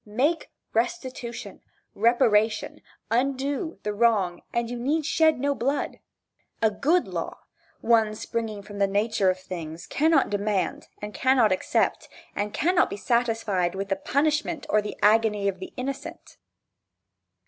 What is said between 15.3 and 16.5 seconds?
of the innocent.